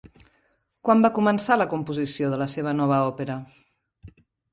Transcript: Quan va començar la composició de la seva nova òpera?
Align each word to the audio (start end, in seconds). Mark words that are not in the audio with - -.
Quan 0.87 1.03
va 1.05 1.11
començar 1.17 1.57
la 1.61 1.67
composició 1.73 2.31
de 2.31 2.39
la 2.43 2.47
seva 2.55 2.73
nova 2.79 2.97
òpera? 3.11 3.37